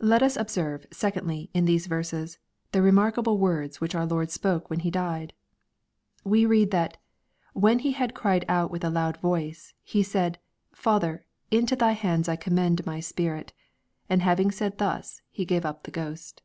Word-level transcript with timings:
Let 0.00 0.22
us 0.22 0.36
observe, 0.36 0.86
secondly, 0.92 1.50
in 1.52 1.64
these 1.64 1.88
verses, 1.88 2.38
the 2.70 2.78
remarh 2.82 3.10
able 3.18 3.36
words 3.36 3.80
which 3.80 3.96
our 3.96 4.06
Lord 4.06 4.30
spoke 4.30 4.70
when 4.70 4.78
He 4.78 4.92
died. 4.92 5.32
We 6.22 6.46
read 6.46 6.70
that 6.70 6.92
*^ 6.92 6.96
When 7.60 7.80
he 7.80 7.90
had 7.94 8.14
cried 8.14 8.44
with 8.70 8.84
a 8.84 8.90
loud 8.90 9.16
voice, 9.16 9.74
he 9.82 10.04
said, 10.04 10.38
Father, 10.72 11.24
into 11.50 11.74
thy 11.74 11.94
hands 11.98 12.28
I 12.28 12.36
commend 12.36 12.86
my 12.86 13.00
spirit: 13.00 13.52
and 14.08 14.22
hav 14.22 14.38
ing 14.38 14.52
said 14.52 14.78
thus, 14.78 15.20
he 15.32 15.44
gave 15.44 15.66
up 15.66 15.82
the 15.82 15.90
ghost." 15.90 16.40